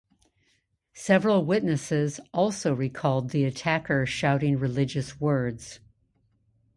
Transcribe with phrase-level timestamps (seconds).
[0.95, 5.79] Several witnesses also recalled the attacker shouting religious words.